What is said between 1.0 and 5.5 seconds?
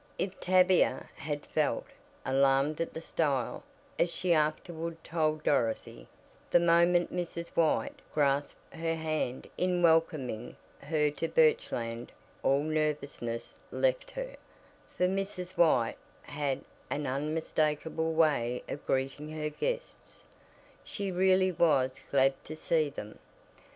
had felt "alarmed at the style" as she afterward told